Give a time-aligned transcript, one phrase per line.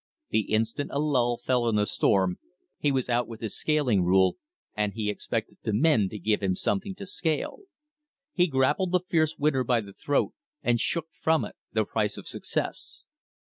[0.31, 2.39] The instant a lull fell on the storm,
[2.79, 4.35] he was out with his scaling rule,
[4.75, 7.59] and he expected the men to give him something to scale.
[8.33, 10.33] He grappled the fierce winter by the throat,
[10.63, 13.05] and shook from it the price of success.